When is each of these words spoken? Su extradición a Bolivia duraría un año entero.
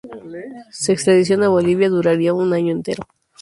Su 0.71 0.91
extradición 0.93 1.43
a 1.43 1.49
Bolivia 1.49 1.87
duraría 1.87 2.33
un 2.33 2.51
año 2.53 2.71
entero. 2.71 3.03